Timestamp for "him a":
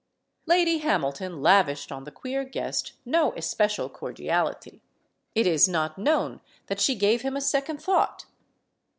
7.21-7.39